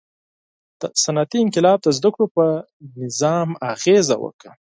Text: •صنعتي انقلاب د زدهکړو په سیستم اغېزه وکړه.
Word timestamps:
•صنعتي 1.03 1.37
انقلاب 1.41 1.77
د 1.81 1.87
زدهکړو 1.97 2.25
په 2.35 2.45
سیستم 2.99 3.49
اغېزه 3.71 4.15
وکړه. 4.23 4.51